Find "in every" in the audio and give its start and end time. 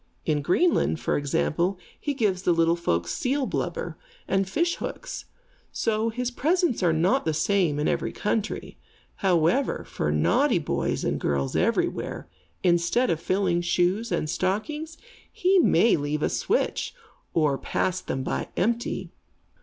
7.77-8.11